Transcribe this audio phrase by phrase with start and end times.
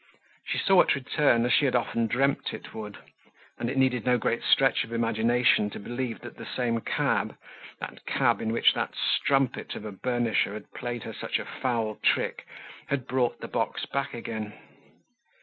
[0.47, 2.97] She saw it return as she had often dreamt it would
[3.59, 7.37] and it needed no great stretch of imagination to believe that the same cab,
[7.79, 11.97] that cab in which that strumpet of a burnisher had played her such a foul
[12.01, 12.47] trick,
[12.87, 14.53] had brought the box back again.